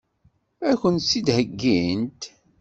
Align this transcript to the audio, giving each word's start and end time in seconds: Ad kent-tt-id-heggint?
Ad 0.69 0.75
kent-tt-id-heggint? 0.81 2.21